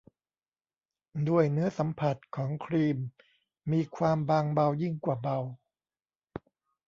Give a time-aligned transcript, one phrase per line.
[1.29, 2.97] ด้วยเนื้อสัมผัสของครีม
[3.71, 5.37] มีความบางเบายิ่งกว่าเบา